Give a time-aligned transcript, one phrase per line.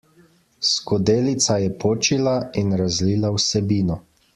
[0.69, 4.05] Skodelica je počila in razlila vsebino.